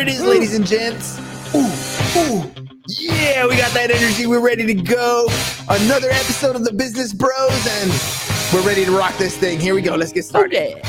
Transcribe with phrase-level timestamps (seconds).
[0.00, 1.18] There it is, ladies and gents.
[1.54, 2.50] Ooh, ooh.
[2.88, 4.26] Yeah, we got that energy.
[4.26, 5.28] We're ready to go.
[5.68, 7.92] Another episode of the Business Bros, and
[8.50, 9.60] we're ready to rock this thing.
[9.60, 9.96] Here we go.
[9.96, 10.82] Let's get started.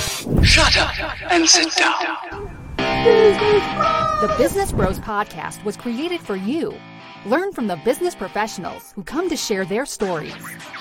[0.45, 0.97] Shut up
[1.29, 2.55] and sit down.
[2.77, 6.73] The Business Bros podcast was created for you.
[7.25, 10.33] Learn from the business professionals who come to share their stories.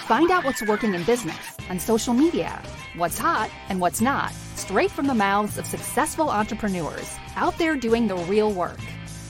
[0.06, 2.62] Find out what's working in business on social media,
[2.94, 8.06] what's hot and what's not, straight from the mouths of successful entrepreneurs out there doing
[8.06, 8.78] the real work.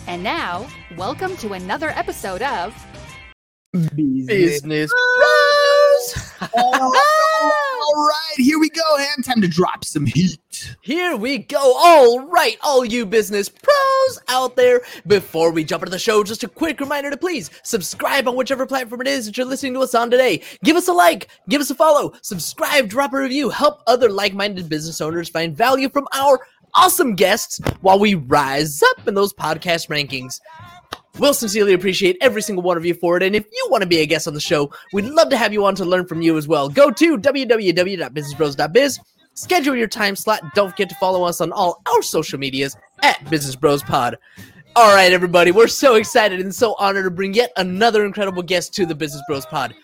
[0.09, 0.67] And now,
[0.97, 2.75] welcome to another episode of
[3.73, 6.33] Business Bros.
[6.57, 6.93] all
[7.95, 8.83] right, here we go.
[8.99, 10.41] And time to drop some heat.
[10.81, 11.59] Here we go.
[11.59, 14.83] All right, all you business pros out there.
[15.07, 18.67] Before we jump into the show, just a quick reminder to please subscribe on whichever
[18.67, 20.43] platform it is that you're listening to us on today.
[20.65, 24.35] Give us a like, give us a follow, subscribe, drop a review, help other like
[24.35, 26.41] minded business owners find value from our
[26.75, 30.41] awesome guests while we rise up in those podcast rankings.
[31.19, 33.23] We'll sincerely appreciate every single one of you for it.
[33.23, 35.53] And if you want to be a guest on the show, we'd love to have
[35.53, 36.69] you on to learn from you as well.
[36.69, 39.01] Go to www.businessbros.biz,
[39.41, 40.43] schedule your time slot.
[40.55, 44.17] Don't forget to follow us on all our social medias at Business Bros Pod.
[44.77, 48.75] All right, everybody, we're so excited and so honored to bring yet another incredible guest
[48.75, 49.75] to the Business Bros Pod.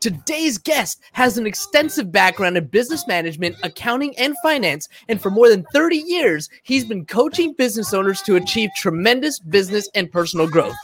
[0.00, 5.48] Today's guest has an extensive background in business management, accounting, and finance, and for more
[5.48, 10.76] than 30 years, he's been coaching business owners to achieve tremendous business and personal growth.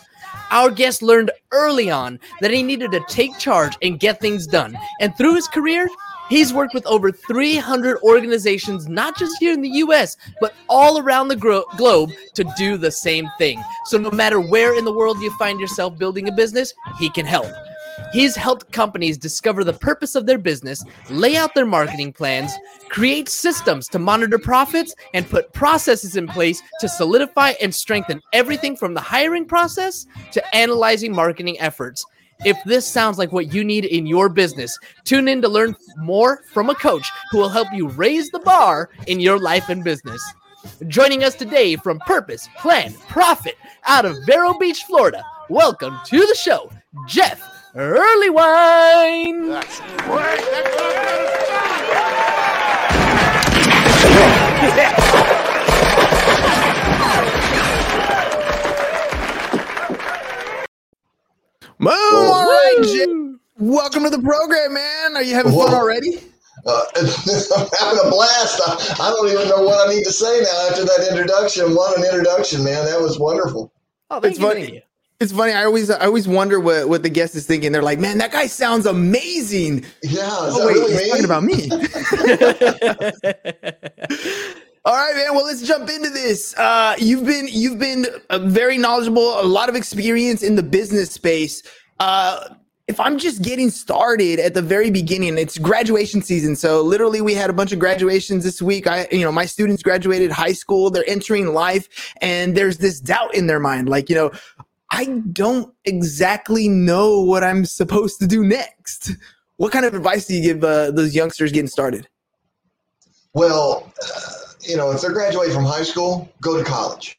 [0.51, 4.77] Our guest learned early on that he needed to take charge and get things done,
[5.01, 5.89] and through his career,
[6.29, 11.29] He's worked with over 300 organizations, not just here in the US, but all around
[11.29, 13.63] the gro- globe to do the same thing.
[13.87, 17.27] So, no matter where in the world you find yourself building a business, he can
[17.27, 17.53] help.
[18.13, 22.53] He's helped companies discover the purpose of their business, lay out their marketing plans,
[22.89, 28.77] create systems to monitor profits, and put processes in place to solidify and strengthen everything
[28.77, 32.05] from the hiring process to analyzing marketing efforts.
[32.45, 36.43] If this sounds like what you need in your business, tune in to learn more
[36.53, 40.23] from a coach who will help you raise the bar in your life and business.
[40.89, 45.25] Joining us today from Purpose, Plan, Profit out of Vero Beach, Florida.
[45.49, 46.71] Welcome to the show,
[47.07, 47.41] Jeff
[47.75, 49.49] Earlywine.
[49.49, 50.41] That's great.
[54.77, 55.14] That's
[61.79, 61.89] Boom.
[61.91, 63.41] All right, Jim.
[63.59, 65.17] Welcome to the program, man.
[65.17, 66.19] Are you having fun already?
[66.67, 68.61] Uh, I'm having a blast.
[68.67, 71.75] I, I don't even know what I need to say now after that introduction.
[71.75, 72.85] What an introduction, man.
[72.87, 73.73] That was wonderful.
[74.11, 74.67] Oh, thank It's you, funny.
[74.67, 74.83] thank.
[75.21, 75.53] It's funny.
[75.53, 77.71] I always, I always wonder what, what the guest is thinking.
[77.73, 81.09] They're like, "Man, that guy sounds amazing." Yeah, is Oh that wait, really he's me?
[81.09, 81.71] talking about me.
[84.87, 85.35] All right, man.
[85.35, 86.55] Well, let's jump into this.
[86.59, 91.11] Uh, you've been you've been uh, very knowledgeable, a lot of experience in the business
[91.11, 91.63] space.
[92.01, 92.51] Uh,
[92.87, 96.55] if I'm just getting started at the very beginning, it's graduation season.
[96.55, 98.87] So literally, we had a bunch of graduations this week.
[98.87, 100.91] I, you know, my students graduated high school.
[100.91, 101.89] They're entering life,
[102.21, 104.33] and there's this doubt in their mind, like, you know,
[104.91, 109.13] I don't exactly know what I'm supposed to do next.
[109.57, 112.07] What kind of advice do you give uh, those youngsters getting started?
[113.33, 117.17] Well, uh, you know, if they're graduating from high school, go to college.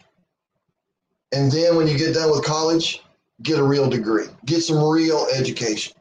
[1.34, 3.02] And then when you get done with college,
[3.42, 5.94] get a real degree, get some real education.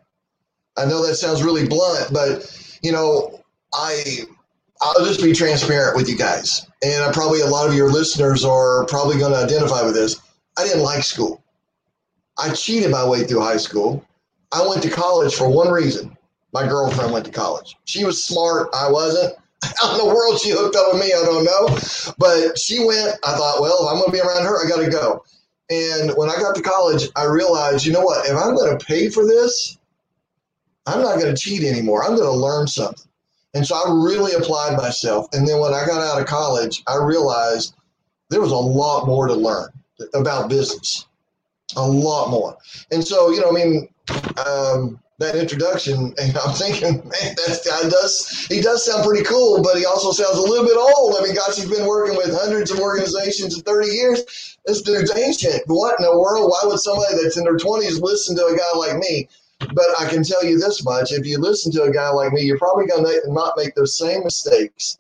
[0.77, 4.03] I know that sounds really blunt, but you know, I
[4.81, 6.67] I'll just be transparent with you guys.
[6.83, 10.21] And I probably a lot of your listeners are probably going to identify with this.
[10.59, 11.43] I didn't like school.
[12.39, 14.05] I cheated my way through high school.
[14.53, 16.17] I went to college for one reason.
[16.53, 17.77] My girlfriend went to college.
[17.85, 18.69] She was smart.
[18.75, 19.35] I wasn't.
[19.81, 22.15] How in the world she hooked up with me, I don't know.
[22.19, 23.19] But she went.
[23.25, 25.25] I thought, well, if I'm going to be around her, I got to go.
[25.71, 28.27] And when I got to college, I realized, you know what?
[28.27, 29.79] If I'm going to pay for this,
[30.87, 32.05] I'm not going to cheat anymore.
[32.05, 33.09] I'm going to learn something.
[33.55, 35.29] And so I really applied myself.
[35.33, 37.75] And then when I got out of college, I realized
[38.29, 39.71] there was a lot more to learn
[40.13, 41.07] about business,
[41.77, 42.59] a lot more.
[42.91, 43.89] And so, you know, I mean,
[44.45, 49.63] um, that introduction, and I'm thinking, man, that guy does, he does sound pretty cool,
[49.63, 51.17] but he also sounds a little bit old.
[51.17, 54.59] I mean, gosh, he's been working with hundreds of organizations in 30 years.
[54.67, 55.63] This dude's ancient.
[55.67, 56.51] What in the world?
[56.51, 59.29] Why would somebody that's in their 20s listen to a guy like me?
[59.73, 62.43] But I can tell you this much if you listen to a guy like me,
[62.43, 64.99] you're probably going to not make those same mistakes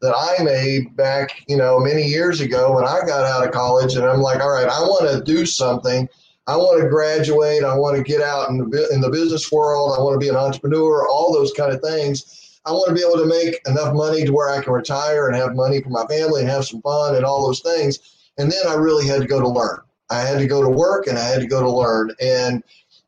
[0.00, 3.96] that I made back, you know, many years ago when I got out of college.
[3.96, 6.08] And I'm like, all right, I want to do something.
[6.46, 7.64] I want to graduate.
[7.64, 9.96] I want to get out in the, in the business world.
[9.96, 12.60] I want to be an entrepreneur, all those kind of things.
[12.64, 15.36] I want to be able to make enough money to where I can retire and
[15.36, 17.98] have money for my family and have some fun and all those things.
[18.38, 19.78] and then I really had to go to learn.
[20.10, 22.10] I had to go to work and I had to go to learn.
[22.20, 22.62] And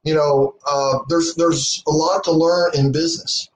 [0.04, 3.50] you know, uh, there's there's a lot to learn in business,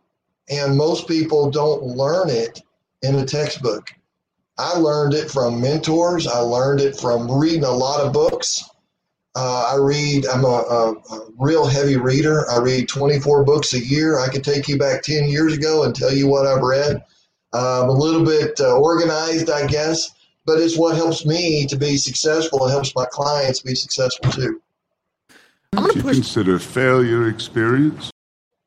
[0.50, 2.60] and most people don't learn it
[3.02, 3.90] in a textbook.
[4.58, 6.26] I learned it from mentors.
[6.26, 8.68] I learned it from reading a lot of books.
[9.34, 10.26] Uh, I read.
[10.26, 12.48] I'm a, a, a, real heavy reader.
[12.50, 14.18] I read 24 books a year.
[14.18, 17.02] I could take you back 10 years ago and tell you what I've read.
[17.54, 20.10] Uh, I'm a little bit uh, organized, I guess,
[20.44, 22.66] but it's what helps me to be successful.
[22.66, 24.60] It helps my clients be successful too.
[25.74, 28.10] I'm gonna push- consider failure experience.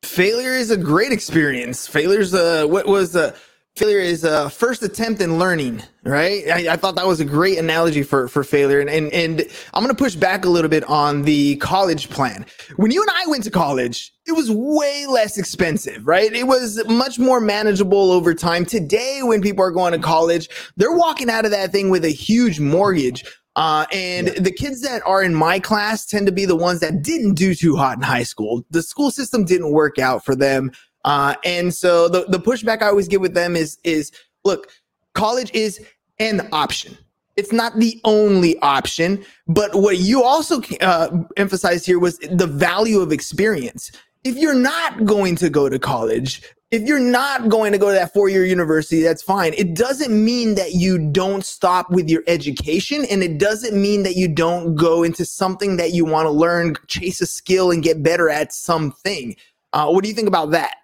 [0.02, 1.86] Failure is a great experience.
[1.86, 3.36] Failure's uh, what was the uh,
[3.76, 6.48] failure is a first attempt in learning, right?
[6.48, 8.80] I, I, thought that was a great analogy for, for failure.
[8.80, 9.42] And, and, and
[9.74, 12.46] I'm going to push back a little bit on the college plan.
[12.76, 16.32] When you and I went to college, it was way less expensive, right?
[16.32, 18.64] It was much more manageable over time.
[18.64, 22.10] Today, when people are going to college, they're walking out of that thing with a
[22.10, 23.24] huge mortgage.
[23.56, 27.02] Uh, and the kids that are in my class tend to be the ones that
[27.02, 28.64] didn't do too hot in high school.
[28.70, 30.72] The school system didn't work out for them.
[31.06, 34.12] Uh, and so the, the pushback I always get with them is is
[34.44, 34.70] look,
[35.14, 35.80] college is
[36.18, 36.98] an option.
[37.36, 43.00] It's not the only option, but what you also uh, emphasized here was the value
[43.00, 43.92] of experience.
[44.24, 46.42] If you're not going to go to college,
[46.72, 49.54] if you're not going to go to that four year university, that's fine.
[49.54, 53.04] It doesn't mean that you don't stop with your education.
[53.04, 56.74] And it doesn't mean that you don't go into something that you want to learn,
[56.88, 59.36] chase a skill, and get better at something.
[59.72, 60.74] Uh, what do you think about that?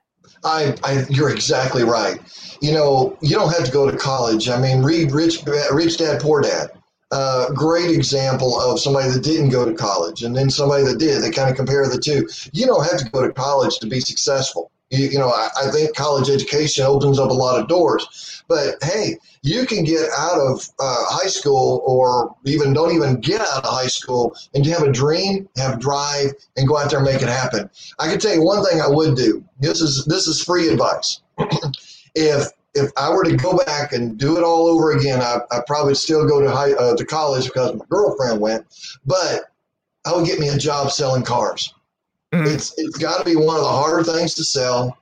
[0.44, 2.18] I, I, you're exactly right.
[2.60, 4.48] You know, you don't have to go to college.
[4.48, 6.70] I mean, read Rich, Rich Dad, Poor Dad.
[7.10, 11.22] Uh, great example of somebody that didn't go to college and then somebody that did.
[11.22, 12.26] They kind of compare the two.
[12.52, 14.70] You don't have to go to college to be successful.
[14.90, 18.42] You, you know, I, I think college education opens up a lot of doors.
[18.48, 23.40] But hey, you can get out of uh, high school or even don't even get
[23.40, 27.06] out of high school and have a dream, have drive, and go out there and
[27.06, 27.68] make it happen.
[27.98, 29.44] I can tell you one thing I would do.
[29.58, 31.20] This is this is free advice.
[32.14, 35.60] if if I were to go back and do it all over again, I, I
[35.66, 38.66] probably still go to high uh, to college because my girlfriend went,
[39.04, 39.50] but
[40.06, 41.74] I would get me a job selling cars.
[42.32, 42.46] Mm-hmm.
[42.46, 44.96] It's it's got to be one of the harder things to sell.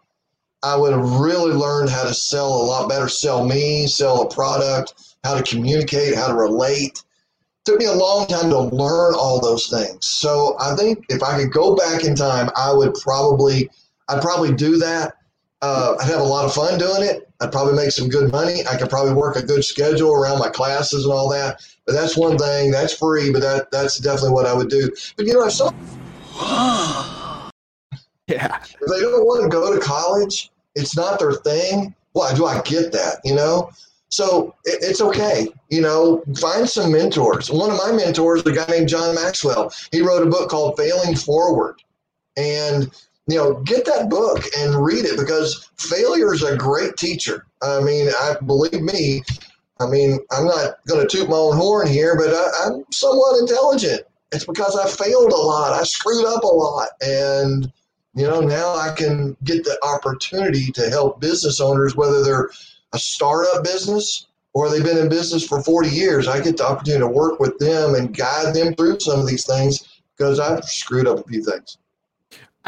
[0.63, 4.29] I would have really learned how to sell a lot better, sell me, sell a
[4.29, 7.03] product, how to communicate, how to relate.
[7.03, 10.07] It took me a long time to learn all those things.
[10.07, 13.71] So I think if I could go back in time, I would probably,
[14.09, 15.15] I'd probably do that.
[15.63, 17.29] Uh, I'd have a lot of fun doing it.
[17.41, 18.67] I'd probably make some good money.
[18.71, 21.63] I could probably work a good schedule around my classes and all that.
[21.87, 22.71] But that's one thing.
[22.71, 24.91] That's free, but that that's definitely what I would do.
[25.17, 25.75] But you know, if some
[28.31, 28.63] Yeah.
[28.63, 31.95] If they don't want to go to college, it's not their thing.
[32.13, 33.17] Why do I get that?
[33.25, 33.71] You know?
[34.09, 35.49] So it, it's okay.
[35.69, 37.51] You know, find some mentors.
[37.51, 41.17] One of my mentors, a guy named John Maxwell, he wrote a book called Failing
[41.17, 41.83] Forward.
[42.37, 42.91] And,
[43.27, 47.47] you know, get that book and read it because failure is a great teacher.
[47.63, 49.23] I mean, I believe me,
[49.81, 53.41] I mean, I'm not going to toot my own horn here, but I, I'm somewhat
[53.41, 54.03] intelligent.
[54.33, 55.73] It's because I failed a lot.
[55.73, 56.89] I screwed up a lot.
[57.01, 57.73] And,
[58.15, 62.51] you know, now I can get the opportunity to help business owners, whether they're
[62.93, 66.27] a startup business or they've been in business for 40 years.
[66.27, 69.47] I get the opportunity to work with them and guide them through some of these
[69.47, 71.79] things because I've screwed up a few things.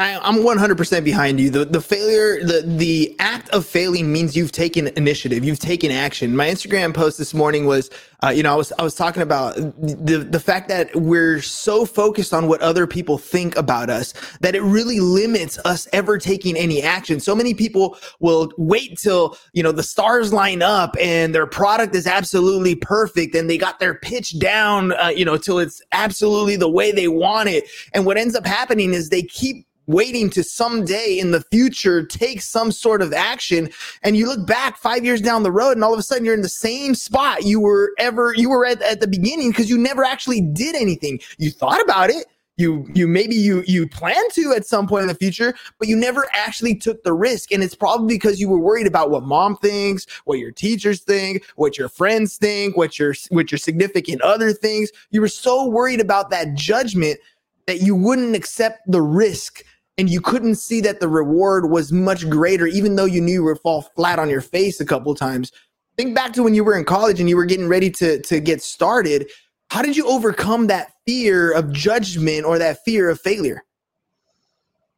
[0.03, 1.49] I, am 100% behind you.
[1.49, 6.35] The the failure, the the act of failing means you've taken initiative, you've taken action.
[6.35, 7.89] My Instagram post this morning was,
[8.21, 11.85] uh, you know, I was I was talking about the the fact that we're so
[11.85, 16.57] focused on what other people think about us that it really limits us ever taking
[16.57, 17.21] any action.
[17.21, 21.95] So many people will wait till you know the stars line up and their product
[21.95, 26.57] is absolutely perfect and they got their pitch down, uh, you know, till it's absolutely
[26.57, 27.69] the way they want it.
[27.93, 32.41] And what ends up happening is they keep waiting to someday in the future take
[32.41, 33.69] some sort of action.
[34.03, 36.33] And you look back five years down the road and all of a sudden you're
[36.33, 39.77] in the same spot you were ever you were at, at the beginning because you
[39.77, 41.19] never actually did anything.
[41.37, 42.25] You thought about it.
[42.55, 45.95] You you maybe you you plan to at some point in the future but you
[45.95, 47.51] never actually took the risk.
[47.51, 51.43] And it's probably because you were worried about what mom thinks what your teachers think
[51.55, 54.91] what your friends think what your what your significant other thinks.
[55.09, 57.19] You were so worried about that judgment
[57.67, 59.63] that you wouldn't accept the risk
[59.97, 63.43] and you couldn't see that the reward was much greater, even though you knew you
[63.43, 65.51] would fall flat on your face a couple times.
[65.97, 68.39] Think back to when you were in college and you were getting ready to, to
[68.39, 69.29] get started.
[69.69, 73.63] How did you overcome that fear of judgment or that fear of failure?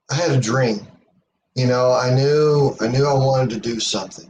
[0.09, 0.87] I had a dream.
[1.55, 4.29] You know, I knew I knew I wanted to do something.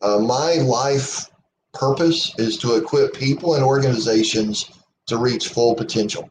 [0.00, 1.26] Uh, my life
[1.72, 4.70] purpose is to equip people and organizations
[5.06, 6.30] to reach full potential.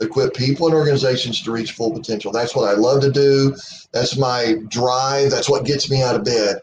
[0.00, 2.32] Equip people and organizations to reach full potential.
[2.32, 3.56] That's what I love to do.
[3.92, 5.30] That's my drive.
[5.30, 6.60] That's what gets me out of bed.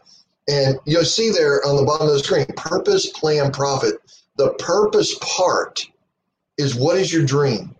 [0.48, 3.94] And you'll see there on the bottom of the screen purpose, plan, profit.
[4.36, 5.86] The purpose part
[6.58, 7.74] is what is your dream?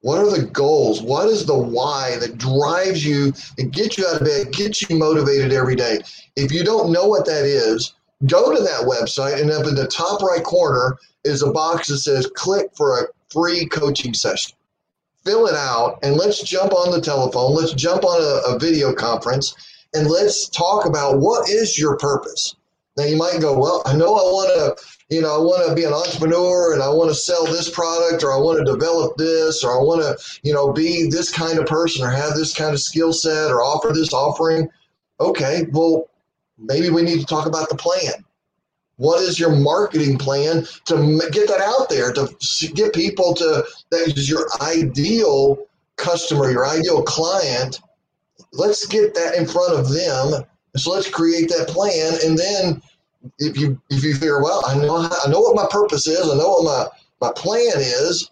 [0.00, 1.02] What are the goals?
[1.02, 4.96] What is the why that drives you and gets you out of bed, gets you
[4.96, 6.00] motivated every day?
[6.36, 7.94] If you don't know what that is,
[8.26, 11.98] go to that website and up in the top right corner is a box that
[11.98, 14.56] says click for a free coaching session.
[15.26, 17.52] Fill it out and let's jump on the telephone.
[17.52, 19.56] Let's jump on a, a video conference
[19.92, 22.54] and let's talk about what is your purpose.
[22.96, 25.74] Now you might go, well, I know I want to, you know, I want to
[25.74, 29.16] be an entrepreneur and I want to sell this product or I want to develop
[29.16, 32.54] this or I want to, you know, be this kind of person or have this
[32.54, 34.68] kind of skill set or offer this offering.
[35.18, 36.08] Okay, well,
[36.56, 38.24] maybe we need to talk about the plan.
[38.96, 42.28] What is your marketing plan to get that out there to
[42.74, 47.80] get people to that is your ideal customer, your ideal client?
[48.52, 50.44] Let's get that in front of them.
[50.76, 52.82] So let's create that plan, and then
[53.38, 56.36] if you if you figure, well, I know I know what my purpose is, I
[56.36, 58.30] know what my my plan is.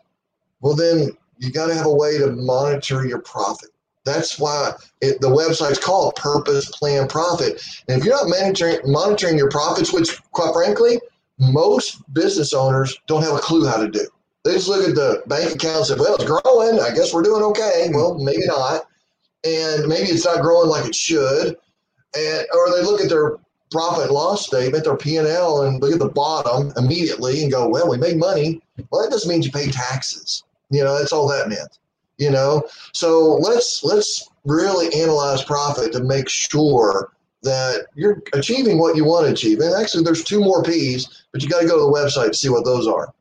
[0.60, 3.70] Well, then you got to have a way to monitor your profit.
[4.04, 7.62] That's why it, the website's called Purpose Plan Profit.
[7.88, 11.00] And if you're not monitoring, monitoring your profits, which quite frankly,
[11.38, 14.06] most business owners don't have a clue how to do.
[14.44, 16.78] They just look at the bank account and say, well, it's growing.
[16.80, 17.88] I guess we're doing okay.
[17.92, 18.86] Well, maybe not.
[19.42, 21.56] And maybe it's not growing like it should.
[22.16, 23.38] And, or they look at their
[23.70, 27.96] profit loss statement, their P&L, and look at the bottom immediately and go, well, we
[27.96, 28.60] made money.
[28.90, 30.44] Well, that doesn't mean you pay taxes.
[30.70, 31.78] You know, that's all that meant
[32.18, 32.62] you know?
[32.92, 39.26] So let's let's really analyze profit to make sure that you're achieving what you want
[39.26, 39.60] to achieve.
[39.60, 42.34] And actually there's two more p's but you got to go to the website to
[42.34, 43.12] see what those are.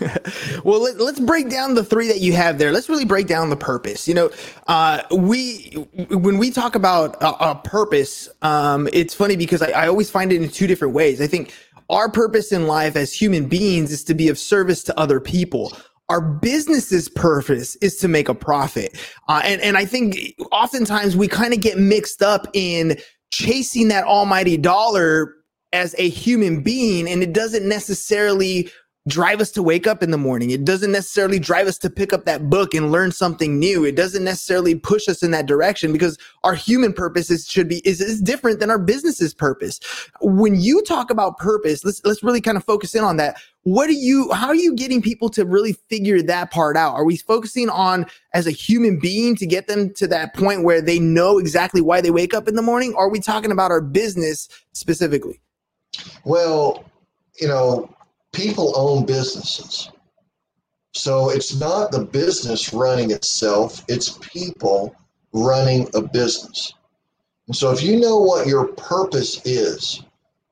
[0.64, 2.72] Well let, us break down the three that you have there.
[2.72, 4.06] Let's really break down the purpose.
[4.06, 4.30] You know
[4.66, 5.70] uh, we
[6.10, 10.32] when we talk about a, a purpose um, it's funny because I, I always find
[10.32, 11.20] it in two different ways.
[11.20, 11.54] I think
[11.90, 15.72] our purpose in life as human beings is to be of service to other people
[16.08, 18.98] our business's purpose is to make a profit.
[19.28, 22.98] Uh, and, and I think oftentimes we kind of get mixed up in
[23.30, 25.34] chasing that almighty dollar
[25.72, 28.70] as a human being, and it doesn't necessarily
[29.06, 30.50] drive us to wake up in the morning.
[30.50, 33.84] It doesn't necessarily drive us to pick up that book and learn something new.
[33.84, 37.78] It doesn't necessarily push us in that direction because our human purpose is, should be
[37.86, 39.80] is, is different than our business's purpose.
[40.20, 43.40] When you talk about purpose, let's let's really kind of focus in on that.
[43.68, 46.94] What are you how are you getting people to really figure that part out?
[46.94, 50.80] Are we focusing on as a human being to get them to that point where
[50.80, 52.94] they know exactly why they wake up in the morning?
[52.94, 55.42] Or are we talking about our business specifically?
[56.24, 56.82] Well,
[57.38, 57.94] you know,
[58.32, 59.90] people own businesses.
[60.94, 64.96] So it's not the business running itself, it's people
[65.34, 66.72] running a business.
[67.48, 70.02] And so if you know what your purpose is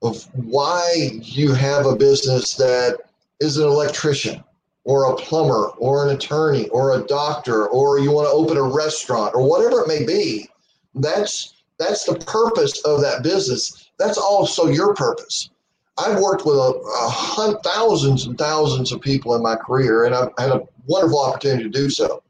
[0.03, 3.06] of why you have a business that
[3.41, 4.43] is an electrician
[4.85, 8.63] or a plumber or an attorney or a doctor or you want to open a
[8.63, 10.49] restaurant or whatever it may be,
[10.95, 13.91] that's that's the purpose of that business.
[13.99, 15.51] That's also your purpose.
[15.99, 20.15] I've worked with a, a hun- thousands and thousands of people in my career, and
[20.15, 22.23] I've had a wonderful opportunity to do so.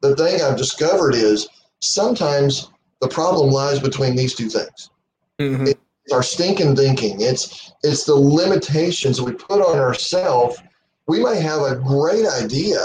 [0.00, 1.48] The thing I've discovered is
[1.80, 4.90] sometimes the problem lies between these two things.
[5.38, 5.72] Mm-hmm.
[6.04, 7.20] It's our stinking thinking.
[7.20, 10.58] It's it's the limitations we put on ourselves.
[11.06, 12.80] We may have a great idea,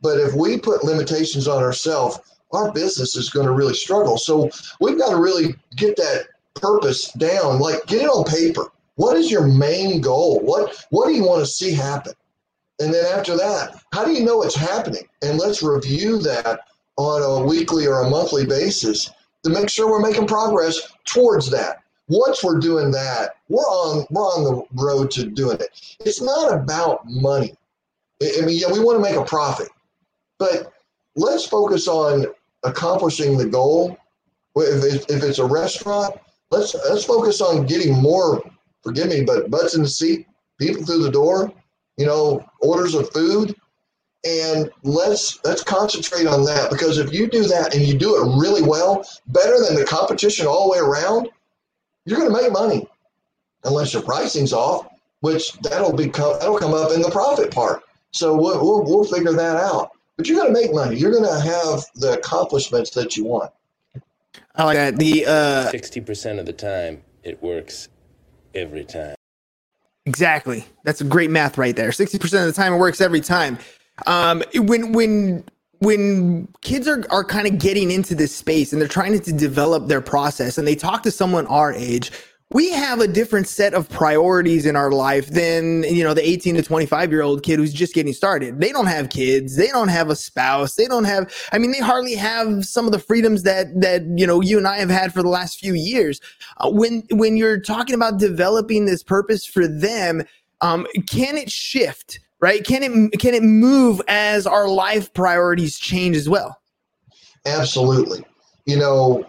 [0.00, 2.18] but if we put limitations on ourselves,
[2.52, 4.16] our business is going to really struggle.
[4.18, 9.16] So we've got to really get that purpose down, like get it on paper what
[9.16, 10.40] is your main goal?
[10.40, 12.12] What what do you want to see happen?
[12.78, 15.08] And then after that, how do you know it's happening?
[15.22, 16.60] And let's review that
[16.96, 19.10] on a weekly or a monthly basis
[19.44, 21.81] to make sure we're making progress towards that.
[22.08, 25.96] Once we're doing that, we're on we're on the road to doing it.
[26.00, 27.54] It's not about money.
[28.22, 29.68] I mean, yeah, we want to make a profit,
[30.38, 30.72] but
[31.16, 32.26] let's focus on
[32.64, 33.96] accomplishing the goal.
[34.54, 36.16] If, if it's a restaurant,
[36.50, 38.42] let's let's focus on getting more
[38.82, 40.26] forgive me, but butts in the seat,
[40.58, 41.52] people through the door,
[41.96, 43.54] you know, orders of food.
[44.24, 48.38] And let's let's concentrate on that because if you do that and you do it
[48.38, 51.28] really well, better than the competition all the way around,
[52.04, 52.86] you're going to make money,
[53.64, 54.88] unless your pricing's off,
[55.20, 57.82] which that'll be that'll come up in the profit part.
[58.10, 59.90] So we'll, we'll, we'll figure that out.
[60.16, 60.96] But you're going to make money.
[60.96, 63.50] You're going to have the accomplishments that you want.
[64.54, 64.96] I like that.
[64.98, 67.88] The uh, sixty percent of the time, it works
[68.54, 69.14] every time.
[70.04, 70.64] Exactly.
[70.84, 71.90] That's a great math right there.
[71.90, 73.58] 60% of the time it works every time.
[74.06, 75.44] Um, when when
[75.82, 79.88] when kids are, are kind of getting into this space and they're trying to develop
[79.88, 82.12] their process and they talk to someone our age,
[82.52, 86.54] we have a different set of priorities in our life than you know the 18
[86.56, 88.60] to 25 year old kid who's just getting started.
[88.60, 89.56] They don't have kids.
[89.56, 90.74] They don't have a spouse.
[90.76, 94.26] They don't have i mean they hardly have some of the freedoms that that you
[94.26, 96.20] know you and i have had for the last few years.
[96.58, 100.22] Uh, when when you're talking about developing this purpose for them
[100.60, 106.16] um, can it shift right can it can it move as our life priorities change
[106.16, 106.58] as well
[107.46, 108.24] Absolutely.
[108.66, 109.24] You know,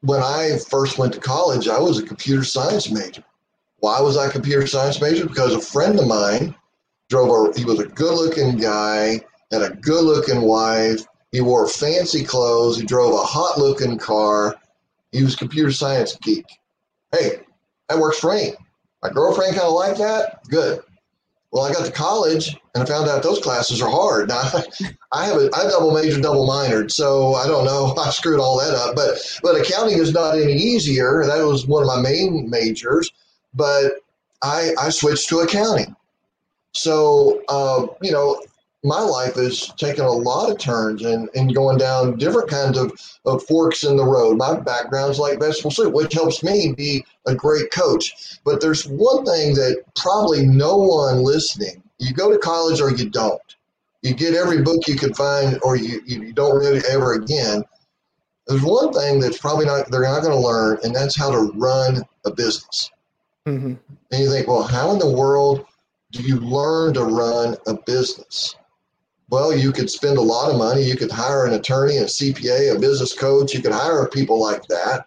[0.00, 3.24] when I first went to college, I was a computer science major.
[3.78, 5.26] Why was I a computer science major?
[5.26, 6.54] Because a friend of mine
[7.08, 11.06] drove a, he was a good looking guy, had a good looking wife.
[11.32, 12.78] He wore fancy clothes.
[12.78, 14.56] He drove a hot looking car.
[15.12, 16.46] He was computer science geek.
[17.12, 17.40] Hey,
[17.88, 18.52] that works for me.
[19.02, 20.42] My girlfriend kind of liked that.
[20.48, 20.82] Good.
[21.50, 24.28] Well, I got to college and I found out those classes are hard.
[24.28, 24.42] Now,
[25.12, 27.94] I have a I double major, double minored, so I don't know.
[27.98, 28.94] I screwed all that up.
[28.94, 31.24] But but accounting is not any easier.
[31.24, 33.10] That was one of my main majors,
[33.54, 33.94] but
[34.42, 35.96] I I switched to accounting.
[36.74, 38.42] So uh, you know,
[38.84, 42.92] my life has taken a lot of turns and, and going down different kinds of,
[43.24, 44.36] of forks in the road.
[44.36, 48.38] My background's like vegetable soup, which helps me be a great coach.
[48.44, 53.10] But there's one thing that probably no one listening, you go to college or you
[53.10, 53.42] don't.
[54.02, 57.64] You get every book you can find or you, you don't read it ever again.
[58.46, 61.52] There's one thing that's probably not they're not going to learn, and that's how to
[61.56, 62.90] run a business.
[63.46, 63.74] mm-hmm.
[64.10, 65.66] And you think, well, how in the world
[66.12, 68.54] do you learn to run a business?
[69.30, 70.82] Well, you could spend a lot of money.
[70.82, 73.52] You could hire an attorney, a CPA, a business coach.
[73.52, 75.06] You could hire people like that.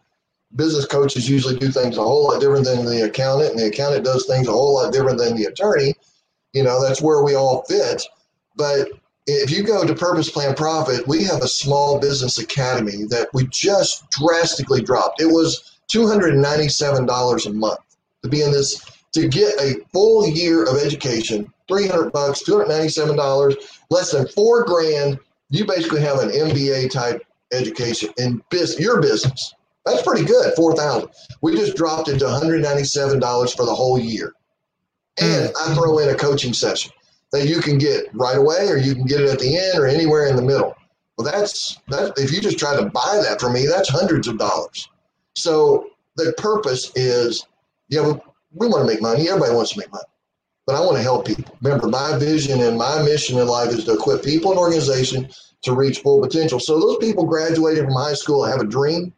[0.55, 4.05] Business coaches usually do things a whole lot different than the accountant, and the accountant
[4.05, 5.95] does things a whole lot different than the attorney.
[6.53, 8.03] You know, that's where we all fit.
[8.55, 8.89] But
[9.27, 13.47] if you go to Purpose Plan Profit, we have a small business academy that we
[13.47, 15.21] just drastically dropped.
[15.21, 17.79] It was $297 a month
[18.23, 18.81] to be in this,
[19.13, 23.55] to get a full year of education, 300 bucks, $297,
[23.89, 25.19] less than four grand.
[25.49, 29.53] You basically have an MBA type education in business, your business.
[29.85, 31.09] That's pretty good, 4000
[31.41, 34.33] We just dropped it to $197 for the whole year.
[35.19, 35.73] And I hmm.
[35.73, 36.91] throw in a coaching session
[37.31, 39.87] that you can get right away or you can get it at the end or
[39.87, 40.75] anywhere in the middle.
[41.17, 42.13] Well, that's that.
[42.17, 44.89] If you just try to buy that from me, that's hundreds of dollars.
[45.35, 47.45] So the purpose is,
[47.89, 48.13] yeah, we,
[48.53, 49.29] we want to make money.
[49.29, 50.03] Everybody wants to make money,
[50.65, 51.57] but I want to help people.
[51.61, 55.73] Remember, my vision and my mission in life is to equip people and organizations to
[55.73, 56.59] reach full potential.
[56.59, 59.13] So those people graduated from high school have a dream.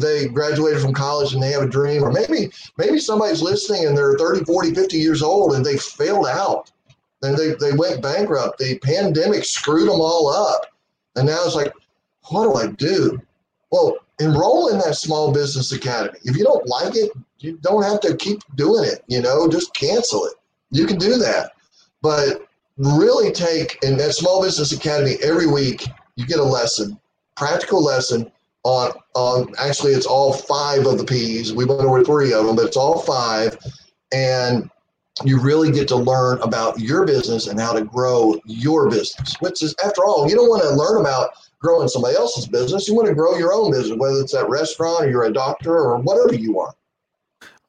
[0.00, 3.96] They graduated from college and they have a dream, or maybe maybe somebody's listening and
[3.96, 6.70] they're 30, 40, 50 years old and they failed out
[7.22, 8.58] and they, they went bankrupt.
[8.58, 10.66] The pandemic screwed them all up.
[11.16, 11.72] And now it's like,
[12.28, 13.20] what do I do?
[13.70, 16.18] Well, enroll in that small business academy.
[16.24, 19.74] If you don't like it, you don't have to keep doing it, you know, just
[19.74, 20.34] cancel it.
[20.72, 21.52] You can do that.
[22.00, 26.98] But really take in that small business academy every week, you get a lesson,
[27.36, 28.30] practical lesson
[28.64, 31.52] on on actually it's all five of the P's.
[31.52, 33.56] We went over three of them, but it's all five.
[34.12, 34.70] And
[35.24, 39.62] you really get to learn about your business and how to grow your business, which
[39.62, 42.88] is, after all, you don't want to learn about growing somebody else's business.
[42.88, 45.76] You want to grow your own business, whether it's that restaurant or you're a doctor
[45.76, 46.74] or whatever you are.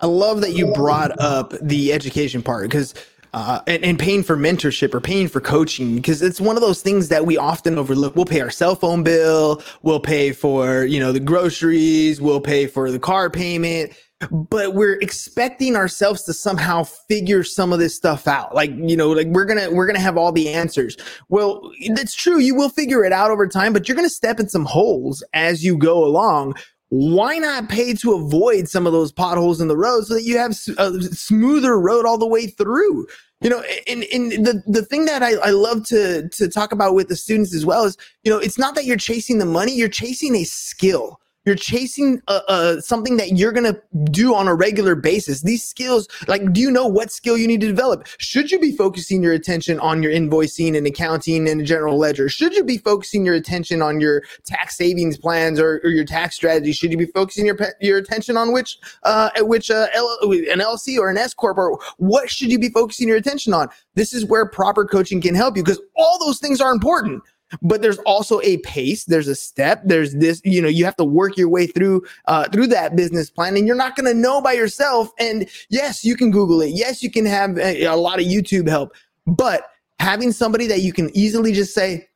[0.04, 2.94] I love that you brought up the education part because
[3.34, 6.82] uh, and, and paying for mentorship or paying for coaching because it's one of those
[6.82, 8.13] things that we often overlook.
[8.13, 12.68] We'll pay our cell phone bill, we'll pay for you know the groceries, we'll pay
[12.68, 13.94] for the car payment,
[14.30, 19.10] but we're expecting ourselves to somehow figure some of this stuff out like you know
[19.10, 20.98] like we're gonna we're gonna have all the answers
[21.30, 24.48] well that's true you will figure it out over time but you're gonna step in
[24.48, 26.54] some holes as you go along
[26.93, 30.38] why not pay to avoid some of those potholes in the road so that you
[30.38, 33.08] have a smoother road all the way through?
[33.41, 36.93] You know and, and the, the thing that I, I love to to talk about
[36.93, 39.75] with the students as well is you know it's not that you're chasing the money
[39.75, 44.47] you're chasing a skill you're chasing uh, uh, something that you're going to do on
[44.47, 45.41] a regular basis.
[45.41, 48.08] These skills, like, do you know what skill you need to develop?
[48.17, 52.29] Should you be focusing your attention on your invoicing and accounting and general ledger?
[52.29, 56.36] Should you be focusing your attention on your tax savings plans or, or your tax
[56.36, 56.71] strategy?
[56.71, 60.97] Should you be focusing your your attention on which uh, which uh, L- an LLC
[60.97, 63.67] or an S corp or what should you be focusing your attention on?
[63.95, 67.21] This is where proper coaching can help you because all those things are important
[67.62, 71.06] but there's also a pace there's a step there's this you know you have to
[71.06, 74.42] work your way through uh, through that business plan and you're not going to know
[74.42, 78.20] by yourself and yes you can google it yes you can have a, a lot
[78.20, 78.94] of youtube help
[79.28, 82.08] but having somebody that you can easily just say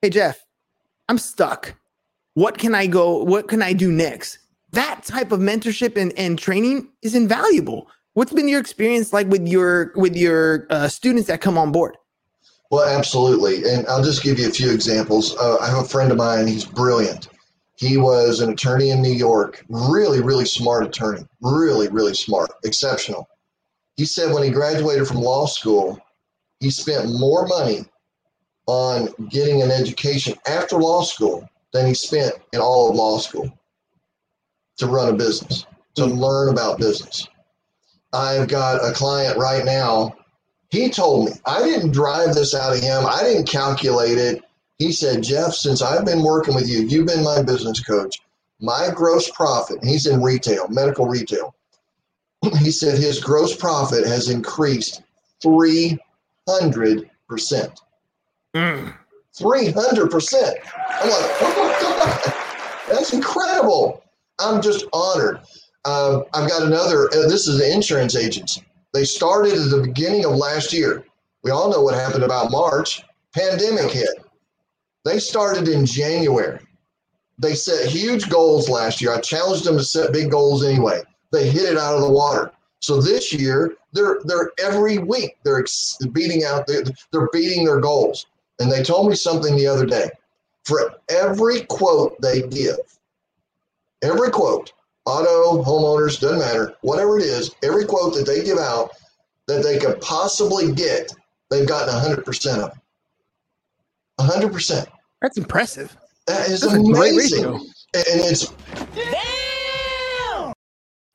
[0.00, 0.44] hey jeff
[1.08, 1.74] i'm stuck.
[2.34, 4.38] What can i go what can i do next?
[4.72, 7.90] That type of mentorship and, and training is invaluable.
[8.14, 11.96] What's been your experience like with your with your uh, students that come on board
[12.72, 13.70] Well, absolutely.
[13.70, 15.36] And I'll just give you a few examples.
[15.36, 17.28] Uh, I have a friend of mine, he's brilliant.
[17.76, 23.28] He was an attorney in New York, really, really smart attorney, really, really smart, exceptional.
[23.98, 26.00] He said when he graduated from law school,
[26.60, 27.84] he spent more money
[28.66, 33.52] on getting an education after law school than he spent in all of law school
[34.78, 37.28] to run a business, to learn about business.
[38.14, 40.16] I've got a client right now
[40.72, 44.42] he told me i didn't drive this out of him i didn't calculate it.
[44.78, 48.20] He said jeff since i've been working with you you've been my business coach.
[48.60, 51.54] My gross profit he's in retail medical retail.
[52.58, 55.02] He said his gross profit has increased
[55.44, 55.98] 300%
[56.96, 57.78] 300%
[59.44, 62.34] i'm like oh my god.
[62.90, 64.02] That's incredible.
[64.40, 65.38] I'm just honored.
[65.84, 70.24] Um, i've got another uh, this is an insurance agency they started at the beginning
[70.24, 71.04] of last year.
[71.42, 73.02] We all know what happened about March.
[73.34, 74.24] Pandemic hit.
[75.04, 76.60] They started in January.
[77.38, 79.12] They set huge goals last year.
[79.12, 81.02] I challenged them to set big goals anyway.
[81.32, 82.52] They hit it out of the water.
[82.80, 85.64] So this year, they're they're every week they're
[86.12, 88.26] beating out they're, they're beating their goals.
[88.58, 90.10] And they told me something the other day.
[90.64, 92.78] For every quote they give,
[94.02, 94.72] every quote,
[95.04, 98.90] auto, homeowners, doesn't matter, whatever it is, every quote that they give out
[99.48, 101.12] that they could possibly get,
[101.50, 102.78] they've gotten 100% of it.
[104.20, 104.86] 100%.
[105.20, 107.44] that's impressive That is That's a great amazing.
[107.44, 107.54] ratio.
[107.94, 108.52] And it's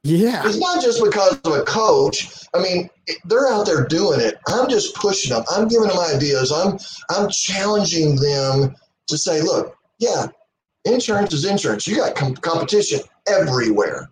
[0.03, 2.45] yeah it's not just because of a coach.
[2.53, 2.89] I mean,
[3.25, 4.35] they're out there doing it.
[4.47, 5.43] I'm just pushing them.
[5.49, 6.51] I'm giving them ideas.
[6.51, 6.77] I'm
[7.09, 8.75] I'm challenging them
[9.07, 10.27] to say, look, yeah,
[10.85, 11.87] insurance is insurance.
[11.87, 14.09] You got com- competition everywhere.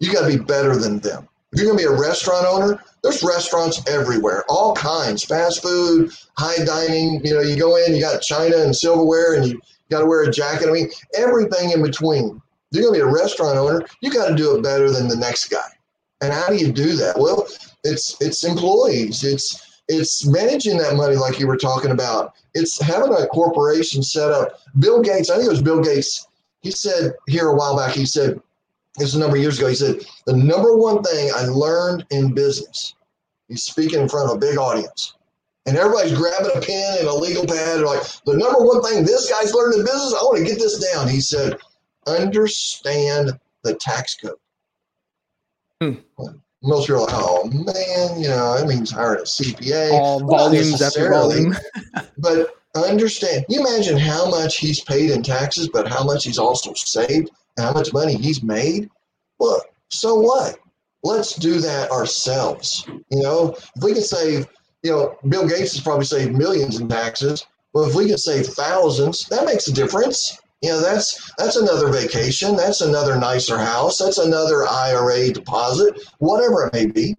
[0.00, 1.28] You got to be better than them.
[1.52, 6.12] If you're going to be a restaurant owner, there's restaurants everywhere, all kinds, fast food,
[6.38, 7.24] high dining.
[7.24, 10.22] You know, you go in, you got china and silverware, and you got to wear
[10.22, 10.68] a jacket.
[10.68, 12.40] I mean, everything in between.
[12.70, 15.08] If you're going to be a restaurant owner, you got to do it better than
[15.08, 15.68] the next guy.
[16.22, 17.18] And how do you do that?
[17.18, 17.46] Well,
[17.84, 19.24] it's it's employees.
[19.24, 22.34] It's it's managing that money like you were talking about.
[22.54, 24.60] It's having a corporation set up.
[24.78, 26.26] Bill Gates, I think it was Bill Gates.
[26.60, 27.94] He said here a while back.
[27.94, 28.40] He said
[28.96, 29.68] this is a number of years ago.
[29.68, 32.94] He said the number one thing I learned in business.
[33.48, 35.14] He's speaking in front of a big audience,
[35.66, 37.78] and everybody's grabbing a pen and a legal pad.
[37.78, 40.14] They're like, the number one thing this guy's learned in business.
[40.14, 41.08] I want to get this down.
[41.08, 41.58] He said,
[42.06, 44.36] understand the tax code.
[45.80, 45.94] Hmm.
[46.62, 49.92] Most people are like, oh man, you know, that means hiring a CPA.
[49.92, 51.56] all volumes after volume
[52.18, 56.72] But understand, you imagine how much he's paid in taxes, but how much he's also
[56.74, 58.90] saved how much money he's made?
[59.38, 60.58] Well, so what?
[61.04, 62.84] Let's do that ourselves.
[62.86, 64.46] You know, if we can save,
[64.82, 67.46] you know, Bill Gates has probably saved millions in taxes.
[67.72, 70.38] Well, if we can save thousands, that makes a difference.
[70.60, 76.66] You know, that's that's another vacation, that's another nicer house, that's another IRA deposit, whatever
[76.66, 77.16] it may be.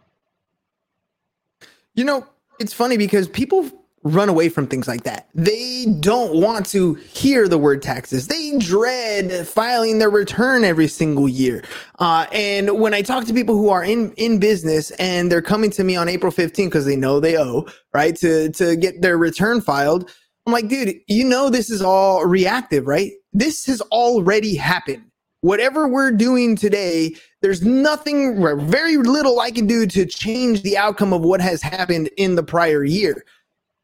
[1.94, 2.26] You know,
[2.60, 5.30] it's funny because people run away from things like that.
[5.34, 8.28] They don't want to hear the word taxes.
[8.28, 11.64] They dread filing their return every single year.
[12.00, 15.72] Uh, and when I talk to people who are in, in business and they're coming
[15.72, 19.18] to me on April 15th because they know they owe, right, to, to get their
[19.18, 20.12] return filed,
[20.46, 23.12] I'm like, dude, you know, this is all reactive, right?
[23.32, 25.04] This has already happened.
[25.40, 31.14] Whatever we're doing today, there's nothing, very little I can do to change the outcome
[31.14, 33.24] of what has happened in the prior year.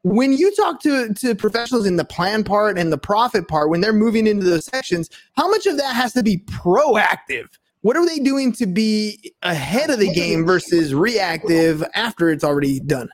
[0.04, 3.82] When you talk to, to professionals in the plan part and the profit part, when
[3.82, 7.48] they're moving into those sections, how much of that has to be proactive?
[7.82, 12.80] What are they doing to be ahead of the game versus reactive after it's already
[12.80, 13.10] done?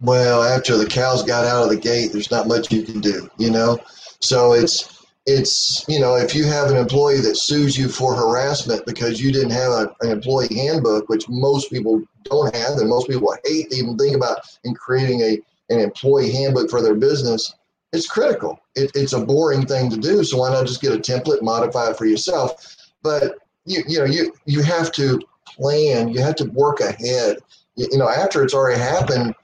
[0.00, 3.30] Well, after the cows got out of the gate, there's not much you can do,
[3.38, 3.78] you know?
[4.20, 4.96] So it's
[5.26, 9.32] it's you know if you have an employee that sues you for harassment because you
[9.32, 13.68] didn't have a, an employee handbook which most people don't have and most people hate
[13.68, 17.54] to even think about in creating a an employee handbook for their business
[17.92, 20.98] it's critical it, it's a boring thing to do so why not just get a
[20.98, 26.20] template modify it for yourself but you you know you you have to plan you
[26.20, 27.38] have to work ahead
[27.76, 29.34] you, you know after it's already happened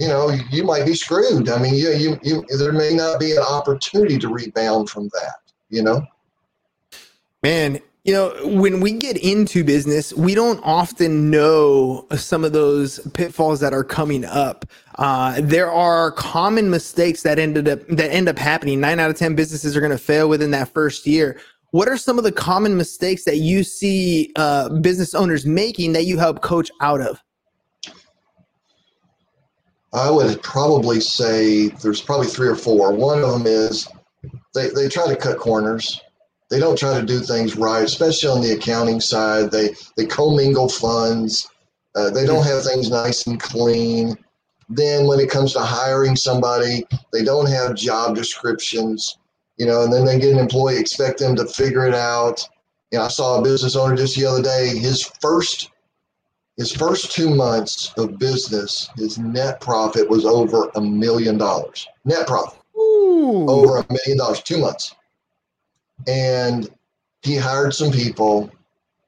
[0.00, 1.50] you know, you might be screwed.
[1.50, 5.34] I mean, you, you, you, there may not be an opportunity to rebound from that,
[5.68, 6.02] you know?
[7.42, 12.98] Man, you know, when we get into business, we don't often know some of those
[13.12, 14.64] pitfalls that are coming up.
[14.96, 18.80] Uh, there are common mistakes that ended up that end up happening.
[18.80, 21.38] Nine out of ten businesses are going to fail within that first year.
[21.72, 26.04] What are some of the common mistakes that you see uh, business owners making that
[26.04, 27.22] you help coach out of?
[29.92, 32.92] I would probably say there's probably three or four.
[32.92, 33.88] One of them is
[34.54, 36.00] they, they try to cut corners.
[36.50, 39.50] They don't try to do things right, especially on the accounting side.
[39.50, 41.48] They they commingle funds.
[41.94, 44.16] Uh, they don't have things nice and clean.
[44.68, 49.18] Then when it comes to hiring somebody, they don't have job descriptions.
[49.58, 52.48] You know, and then they get an employee, expect them to figure it out.
[52.90, 54.76] You know, I saw a business owner just the other day.
[54.76, 55.70] His first
[56.56, 61.86] his first two months of business, his net profit was over a million dollars.
[62.04, 63.46] Net profit Ooh.
[63.48, 64.94] over a million dollars, two months.
[66.06, 66.68] And
[67.22, 68.50] he hired some people,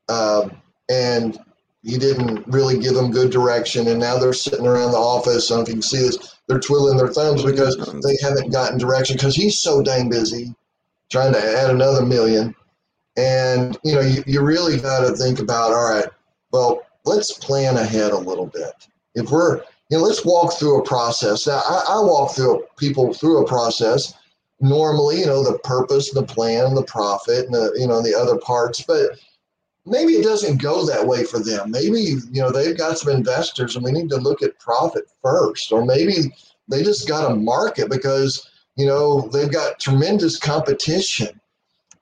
[0.09, 0.49] uh,
[0.91, 1.39] and
[1.83, 3.89] he didn't really give them good direction.
[3.89, 5.51] And now they're sitting around the office.
[5.51, 6.37] I don't know if you can see this.
[6.47, 10.55] They're twiddling their thumbs because they haven't gotten direction because he's so dang busy
[11.13, 12.55] trying to add another million.
[13.17, 16.07] And you know, you, you really got to think about all right.
[16.51, 18.89] Well, let's plan ahead a little bit.
[19.15, 19.59] If we're,
[19.91, 21.47] you know, let's walk through a process.
[21.47, 24.15] Now, I, I walk through people through a process.
[24.63, 28.39] Normally, you know, the purpose, the plan, the profit, and the, you know, the other
[28.39, 28.83] parts.
[28.83, 29.19] But
[29.85, 31.71] maybe it doesn't go that way for them.
[31.71, 35.73] Maybe, you know, they've got some investors and we need to look at profit first.
[35.73, 36.33] Or maybe
[36.69, 41.41] they just got a market because, you know, they've got tremendous competition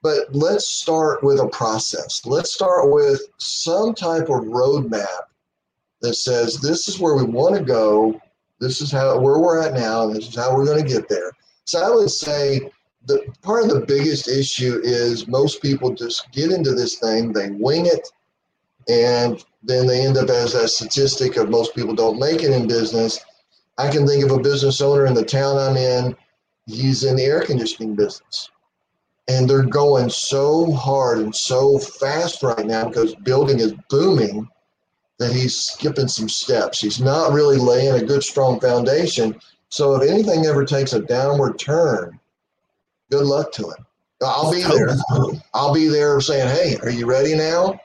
[0.02, 2.24] but let's start with a process.
[2.24, 5.06] Let's start with some type of roadmap
[6.00, 8.20] that says this is where we want to go.
[8.60, 11.08] This is how where we're at now, and this is how we're going to get
[11.08, 11.32] there.
[11.70, 12.68] So I would say
[13.06, 17.50] the part of the biggest issue is most people just get into this thing, they
[17.50, 18.08] wing it,
[18.88, 22.66] and then they end up as that statistic of most people don't make it in
[22.66, 23.20] business.
[23.78, 26.16] I can think of a business owner in the town I'm in.
[26.66, 28.50] He's in the air conditioning business
[29.28, 34.48] and they're going so hard and so fast right now because building is booming
[35.20, 36.80] that he's skipping some steps.
[36.80, 39.38] He's not really laying a good, strong foundation.
[39.70, 42.18] So if anything ever takes a downward turn,
[43.10, 43.78] good luck to it.
[44.22, 44.90] I'll be there.
[45.54, 47.80] I'll be there saying, "Hey, are you ready now?"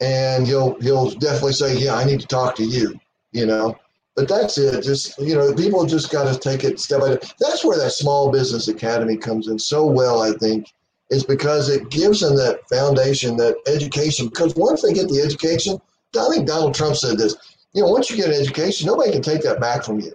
[0.00, 2.98] And he'll he'll definitely say, "Yeah, I need to talk to you."
[3.32, 3.76] You know,
[4.16, 4.82] but that's it.
[4.82, 7.24] Just you know, people just got to take it step by step.
[7.38, 10.20] That's where that small business academy comes in so well.
[10.20, 10.66] I think
[11.10, 14.28] is because it gives them that foundation, that education.
[14.28, 15.80] Because once they get the education,
[16.18, 17.36] I think Donald Trump said this.
[17.72, 20.12] You know, once you get an education, nobody can take that back from you.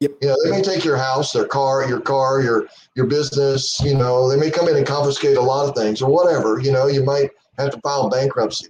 [0.00, 0.12] Yep.
[0.22, 3.78] You know, they may take your house, their car, your car, your your business.
[3.80, 6.58] You know, they may come in and confiscate a lot of things or whatever.
[6.58, 8.68] You know, you might have to file bankruptcy,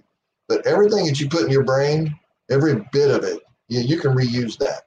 [0.49, 2.13] but everything that you put in your brain,
[2.49, 3.39] every bit of it,
[3.69, 4.83] you, you can reuse that.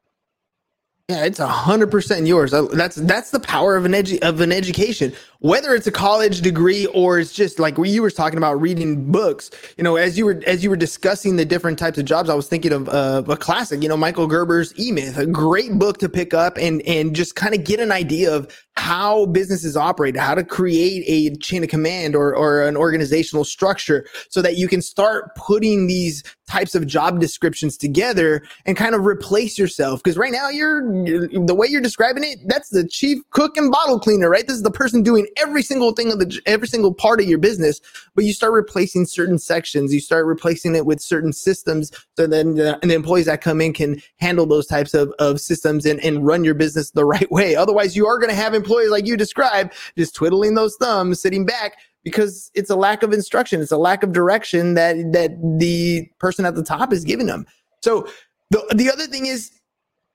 [1.09, 2.51] Yeah, it's a hundred percent yours.
[2.51, 5.15] That's that's the power of an edu- of an education.
[5.45, 9.51] Whether it's a college degree or it's just like you were talking about reading books.
[9.77, 12.35] You know, as you were as you were discussing the different types of jobs, I
[12.35, 13.83] was thinking of uh, a classic.
[13.83, 17.37] You know, Michael Gerber's E Myth, a great book to pick up and and just
[17.37, 21.69] kind of get an idea of how businesses operate, how to create a chain of
[21.69, 26.87] command or or an organizational structure, so that you can start putting these types of
[26.87, 30.03] job descriptions together and kind of replace yourself.
[30.03, 34.01] Because right now you're the way you're describing it, that's the chief cook and bottle
[34.01, 34.47] cleaner, right?
[34.47, 37.39] This is the person doing every single thing of the every single part of your
[37.39, 37.81] business.
[38.15, 42.55] But you start replacing certain sections, you start replacing it with certain systems, so then
[42.55, 46.01] the, and the employees that come in can handle those types of, of systems and,
[46.01, 47.57] and run your business the right way.
[47.57, 51.45] Otherwise, you are going to have employees like you described, just twiddling those thumbs, sitting
[51.45, 56.09] back because it's a lack of instruction, it's a lack of direction that that the
[56.19, 57.47] person at the top is giving them.
[57.83, 58.07] So
[58.51, 59.51] the the other thing is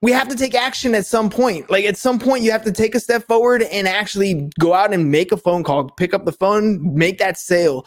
[0.02, 1.70] we have to take action at some point.
[1.70, 4.92] Like at some point, you have to take a step forward and actually go out
[4.94, 7.86] and make a phone call, pick up the phone, make that sale.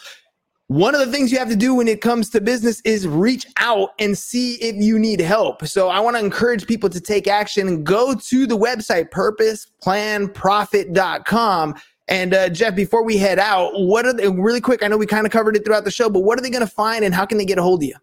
[0.69, 3.47] One of the things you have to do when it comes to business is reach
[3.59, 5.67] out and see if you need help.
[5.67, 11.75] So I want to encourage people to take action and go to the website purposeplanprofit.com.
[12.09, 14.83] And uh, Jeff, before we head out, what are they really quick?
[14.83, 16.67] I know we kind of covered it throughout the show, but what are they going
[16.67, 17.97] to find and how can they get a hold of you?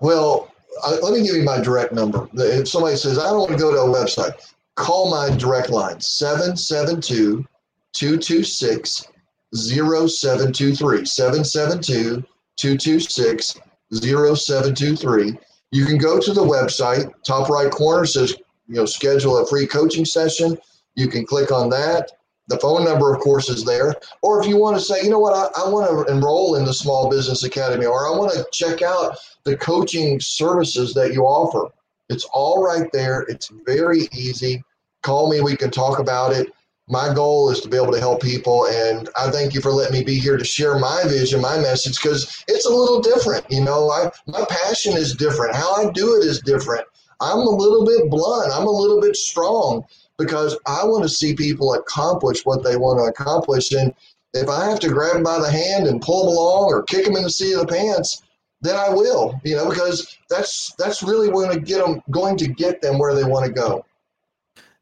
[0.00, 0.52] Well,
[0.84, 2.28] I, let me give you my direct number.
[2.34, 4.34] If somebody says, I don't want to go to a website,
[4.74, 7.46] call my direct line 772
[7.92, 9.06] 226
[9.54, 11.04] 0723.
[11.04, 12.24] 772
[12.56, 13.60] 226
[13.92, 15.38] 0723.
[15.72, 18.34] You can go to the website, top right corner says
[18.68, 20.58] you know schedule a free coaching session,
[20.94, 22.12] you can click on that.
[22.48, 23.94] The phone number, of course, is there.
[24.22, 26.64] Or if you want to say, you know what, I, I want to enroll in
[26.64, 31.24] the Small Business Academy, or I want to check out the coaching services that you
[31.24, 31.72] offer,
[32.08, 33.22] it's all right there.
[33.28, 34.62] It's very easy.
[35.02, 36.52] Call me, we can talk about it.
[36.88, 39.98] My goal is to be able to help people, and I thank you for letting
[39.98, 43.44] me be here to share my vision, my message, because it's a little different.
[43.50, 45.56] You know, I, my passion is different.
[45.56, 46.86] How I do it is different.
[47.20, 48.52] I'm a little bit blunt.
[48.52, 49.84] I'm a little bit strong
[50.18, 53.72] because I want to see people accomplish what they want to accomplish.
[53.72, 53.94] And
[54.34, 57.04] if I have to grab them by the hand and pull them along or kick
[57.04, 58.22] them in the seat of the pants,
[58.60, 62.48] then I will, you know, because that's that's really going to get them going to
[62.48, 63.84] get them where they want to go.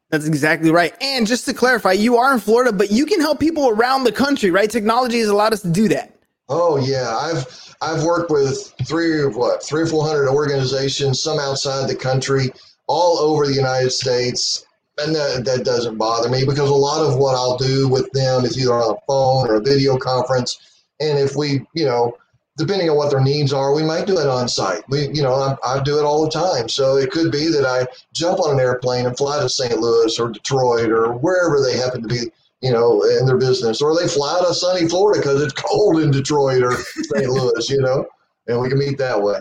[0.09, 0.93] That's exactly right.
[1.01, 4.11] And just to clarify, you are in Florida, but you can help people around the
[4.11, 4.69] country, right?
[4.69, 6.15] Technology has allowed us to do that.
[6.47, 11.39] Oh yeah, I've I've worked with three or what three or four hundred organizations, some
[11.39, 12.51] outside the country,
[12.87, 14.64] all over the United States,
[14.97, 18.45] and that, that doesn't bother me because a lot of what I'll do with them
[18.45, 22.17] is either on a phone or a video conference, and if we, you know,
[22.57, 24.83] depending on what their needs are, we might do it on site.
[24.87, 26.69] We, you know, I, I do it all the time.
[26.69, 29.77] So it could be that I jump on an airplane and fly to St.
[29.77, 32.31] Louis or Detroit or wherever they happen to be
[32.61, 36.09] you know, in their business, or they fly to sunny Florida because it's cold in
[36.09, 37.29] Detroit or St.
[37.29, 38.07] Louis, you know,
[38.47, 39.39] and we can meet that way.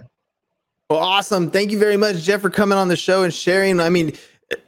[0.90, 1.50] Well, awesome.
[1.50, 3.80] Thank you very much, Jeff, for coming on the show and sharing.
[3.80, 4.12] I mean,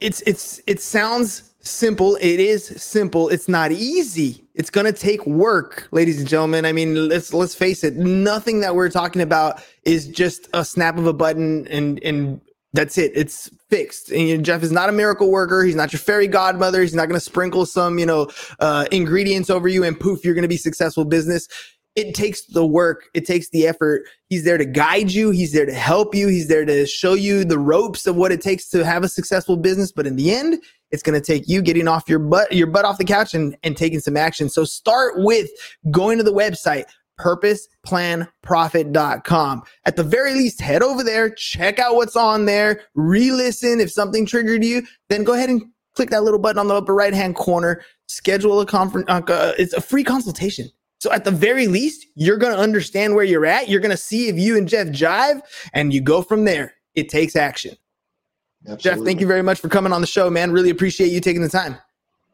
[0.01, 2.17] it's it's it sounds simple.
[2.21, 3.29] It is simple.
[3.29, 4.43] It's not easy.
[4.53, 6.65] It's gonna take work, ladies and gentlemen.
[6.65, 7.95] I mean, let's let's face it.
[7.95, 12.41] Nothing that we're talking about is just a snap of a button and and
[12.73, 13.11] that's it.
[13.15, 14.11] It's fixed.
[14.11, 15.63] And you know, Jeff is not a miracle worker.
[15.63, 16.81] He's not your fairy godmother.
[16.81, 20.35] He's not going to sprinkle some, you know, uh, ingredients over you and poof, you're
[20.35, 21.47] going to be successful business.
[21.97, 23.09] It takes the work.
[23.15, 24.03] It takes the effort.
[24.29, 25.31] He's there to guide you.
[25.31, 26.27] He's there to help you.
[26.27, 29.57] He's there to show you the ropes of what it takes to have a successful
[29.57, 29.91] business.
[29.91, 32.85] But in the end, it's going to take you getting off your butt, your butt
[32.85, 34.47] off the couch and, and taking some action.
[34.47, 35.49] So start with
[35.89, 36.83] going to the website,
[37.19, 39.63] purposeplanprofit.com.
[39.85, 43.79] At the very least, head over there, check out what's on there, re listen.
[43.79, 45.63] If something triggered you, then go ahead and
[45.95, 49.09] click that little button on the upper right hand corner, schedule a conference.
[49.09, 50.69] Uh, it's a free consultation.
[50.99, 53.69] So at the very least, you're going to understand where you're at.
[53.69, 55.41] You're going to see if you and Jeff jive,
[55.73, 56.73] and you go from there.
[56.95, 57.75] It takes action.
[58.67, 58.81] Absolutely.
[58.81, 60.51] Jeff, thank you very much for coming on the show, man.
[60.51, 61.77] Really appreciate you taking the time.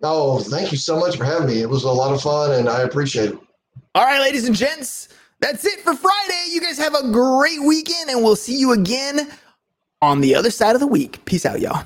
[0.02, 1.62] Oh, thank you so much for having me.
[1.62, 3.39] It was a lot of fun, and I appreciate it.
[3.95, 6.45] All right, ladies and gents, that's it for Friday.
[6.49, 9.30] You guys have a great weekend, and we'll see you again
[10.02, 11.23] on the other side of the week.
[11.26, 11.86] Peace out, y'all.